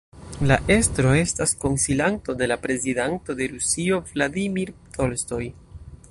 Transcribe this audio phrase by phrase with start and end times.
[0.51, 5.43] La estro estas konsilanto de la Prezidanto de Rusio Vladimir Tolstoj.